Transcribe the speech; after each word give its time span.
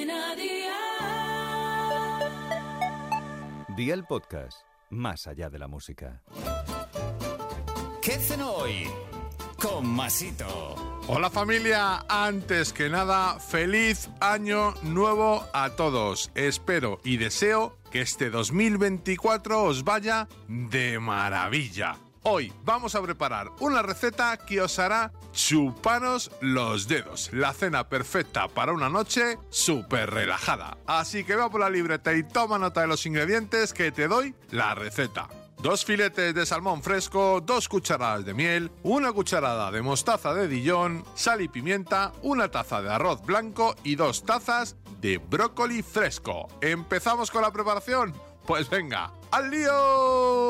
Cadena 0.00 0.34
Dial. 0.34 0.70
Día 3.76 3.94
el 3.94 4.04
podcast, 4.04 4.62
más 4.88 5.26
allá 5.26 5.50
de 5.50 5.58
la 5.58 5.68
música. 5.68 6.22
¿Qué 8.00 8.12
cenó 8.12 8.50
hoy? 8.52 8.88
Con 9.60 9.86
Masito. 9.86 10.74
Hola 11.06 11.28
familia, 11.28 12.06
antes 12.08 12.72
que 12.72 12.88
nada, 12.88 13.38
feliz 13.40 14.08
año 14.20 14.72
nuevo 14.82 15.44
a 15.52 15.70
todos. 15.70 16.30
Espero 16.34 17.00
y 17.04 17.18
deseo 17.18 17.76
que 17.90 18.00
este 18.00 18.30
2024 18.30 19.64
os 19.64 19.84
vaya 19.84 20.28
de 20.48 20.98
maravilla. 20.98 21.98
Hoy 22.22 22.52
vamos 22.64 22.94
a 22.94 23.00
preparar 23.00 23.50
una 23.60 23.80
receta 23.80 24.36
que 24.36 24.60
os 24.60 24.78
hará 24.78 25.10
chuparos 25.32 26.30
los 26.42 26.86
dedos. 26.86 27.30
La 27.32 27.54
cena 27.54 27.88
perfecta 27.88 28.46
para 28.46 28.74
una 28.74 28.90
noche 28.90 29.38
súper 29.48 30.10
relajada. 30.10 30.76
Así 30.86 31.24
que 31.24 31.34
va 31.34 31.48
por 31.48 31.60
la 31.62 31.70
libreta 31.70 32.12
y 32.12 32.22
toma 32.22 32.58
nota 32.58 32.82
de 32.82 32.88
los 32.88 33.06
ingredientes 33.06 33.72
que 33.72 33.90
te 33.90 34.06
doy 34.06 34.34
la 34.50 34.74
receta. 34.74 35.28
Dos 35.62 35.86
filetes 35.86 36.34
de 36.34 36.44
salmón 36.44 36.82
fresco, 36.82 37.40
dos 37.40 37.68
cucharadas 37.68 38.26
de 38.26 38.34
miel, 38.34 38.70
una 38.82 39.12
cucharada 39.12 39.70
de 39.70 39.80
mostaza 39.80 40.34
de 40.34 40.46
Dijon, 40.46 41.04
sal 41.14 41.40
y 41.40 41.48
pimienta, 41.48 42.12
una 42.22 42.50
taza 42.50 42.82
de 42.82 42.90
arroz 42.90 43.22
blanco 43.22 43.74
y 43.82 43.94
dos 43.94 44.24
tazas 44.24 44.76
de 45.00 45.16
brócoli 45.16 45.82
fresco. 45.82 46.48
¿Empezamos 46.60 47.30
con 47.30 47.40
la 47.40 47.50
preparación? 47.50 48.14
Pues 48.46 48.68
venga, 48.68 49.12
¡al 49.30 49.50
lío! 49.50 50.49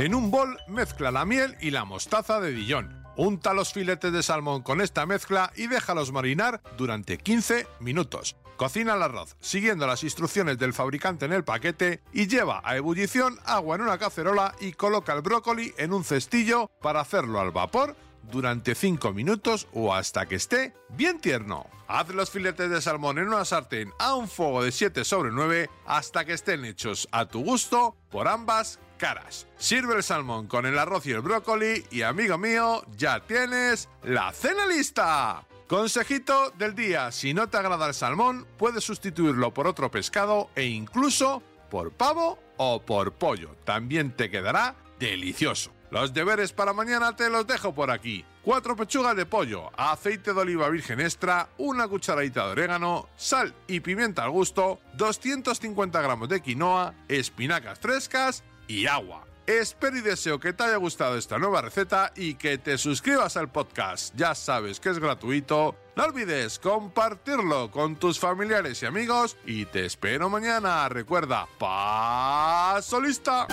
En 0.00 0.14
un 0.14 0.30
bol 0.30 0.58
mezcla 0.66 1.10
la 1.10 1.26
miel 1.26 1.58
y 1.60 1.72
la 1.72 1.84
mostaza 1.84 2.40
de 2.40 2.52
Dijon. 2.52 3.04
Unta 3.18 3.52
los 3.52 3.74
filetes 3.74 4.10
de 4.10 4.22
salmón 4.22 4.62
con 4.62 4.80
esta 4.80 5.04
mezcla 5.04 5.52
y 5.56 5.66
déjalos 5.66 6.10
marinar 6.10 6.62
durante 6.78 7.18
15 7.18 7.66
minutos. 7.80 8.34
Cocina 8.56 8.94
el 8.94 9.02
arroz 9.02 9.36
siguiendo 9.40 9.86
las 9.86 10.02
instrucciones 10.02 10.56
del 10.56 10.72
fabricante 10.72 11.26
en 11.26 11.34
el 11.34 11.44
paquete 11.44 12.00
y 12.14 12.28
lleva 12.28 12.62
a 12.64 12.78
ebullición 12.78 13.38
agua 13.44 13.76
en 13.76 13.82
una 13.82 13.98
cacerola 13.98 14.54
y 14.58 14.72
coloca 14.72 15.12
el 15.12 15.20
brócoli 15.20 15.74
en 15.76 15.92
un 15.92 16.02
cestillo 16.02 16.70
para 16.80 17.00
hacerlo 17.00 17.38
al 17.38 17.50
vapor 17.50 17.94
durante 18.22 18.74
5 18.74 19.12
minutos 19.12 19.68
o 19.72 19.94
hasta 19.94 20.26
que 20.26 20.36
esté 20.36 20.74
bien 20.90 21.20
tierno. 21.20 21.66
Haz 21.88 22.08
los 22.10 22.30
filetes 22.30 22.70
de 22.70 22.80
salmón 22.80 23.18
en 23.18 23.28
una 23.28 23.44
sartén 23.44 23.92
a 23.98 24.14
un 24.14 24.28
fuego 24.28 24.62
de 24.62 24.72
7 24.72 25.04
sobre 25.04 25.30
9 25.32 25.68
hasta 25.86 26.24
que 26.24 26.32
estén 26.32 26.64
hechos 26.64 27.08
a 27.10 27.26
tu 27.26 27.42
gusto 27.42 27.96
por 28.10 28.28
ambas 28.28 28.78
caras. 28.96 29.46
Sirve 29.56 29.96
el 29.96 30.02
salmón 30.02 30.46
con 30.46 30.66
el 30.66 30.78
arroz 30.78 31.06
y 31.06 31.12
el 31.12 31.20
brócoli 31.20 31.84
y 31.90 32.02
amigo 32.02 32.38
mío, 32.38 32.84
ya 32.96 33.20
tienes 33.20 33.88
la 34.02 34.32
cena 34.32 34.66
lista. 34.66 35.46
Consejito 35.66 36.50
del 36.58 36.74
día, 36.74 37.12
si 37.12 37.32
no 37.32 37.48
te 37.48 37.56
agrada 37.56 37.86
el 37.86 37.94
salmón, 37.94 38.46
puedes 38.58 38.84
sustituirlo 38.84 39.54
por 39.54 39.66
otro 39.66 39.90
pescado 39.90 40.50
e 40.56 40.64
incluso 40.66 41.42
por 41.70 41.92
pavo 41.92 42.38
o 42.56 42.82
por 42.82 43.12
pollo. 43.14 43.56
También 43.64 44.10
te 44.14 44.30
quedará 44.30 44.74
delicioso. 44.98 45.72
Los 45.90 46.14
deberes 46.14 46.52
para 46.52 46.72
mañana 46.72 47.16
te 47.16 47.28
los 47.28 47.46
dejo 47.46 47.74
por 47.74 47.90
aquí. 47.90 48.24
Cuatro 48.42 48.76
pechugas 48.76 49.16
de 49.16 49.26
pollo, 49.26 49.70
aceite 49.76 50.32
de 50.32 50.40
oliva 50.40 50.68
virgen 50.68 51.00
extra, 51.00 51.48
una 51.58 51.88
cucharadita 51.88 52.46
de 52.46 52.52
orégano, 52.52 53.08
sal 53.16 53.54
y 53.66 53.80
pimienta 53.80 54.24
al 54.24 54.30
gusto, 54.30 54.80
250 54.94 56.00
gramos 56.00 56.28
de 56.28 56.40
quinoa, 56.40 56.94
espinacas 57.08 57.78
frescas 57.80 58.44
y 58.68 58.86
agua. 58.86 59.26
Espero 59.46 59.96
y 59.96 60.00
deseo 60.00 60.38
que 60.38 60.52
te 60.52 60.62
haya 60.62 60.76
gustado 60.76 61.16
esta 61.16 61.38
nueva 61.38 61.60
receta 61.60 62.12
y 62.14 62.34
que 62.34 62.56
te 62.56 62.78
suscribas 62.78 63.36
al 63.36 63.50
podcast. 63.50 64.14
Ya 64.14 64.36
sabes 64.36 64.78
que 64.78 64.90
es 64.90 65.00
gratuito. 65.00 65.74
No 65.96 66.04
olvides 66.04 66.60
compartirlo 66.60 67.68
con 67.72 67.96
tus 67.96 68.20
familiares 68.20 68.80
y 68.82 68.86
amigos 68.86 69.36
y 69.44 69.64
te 69.66 69.86
espero 69.86 70.30
mañana. 70.30 70.88
Recuerda, 70.88 71.48
paso 71.58 73.00
lista. 73.00 73.48